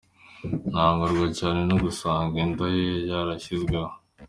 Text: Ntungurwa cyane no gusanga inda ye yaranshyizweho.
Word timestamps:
Ntungurwa 0.69 1.25
cyane 1.39 1.61
no 1.69 1.77
gusanga 1.83 2.35
inda 2.43 2.65
ye 2.75 2.91
yaranshyizweho. 3.09 3.89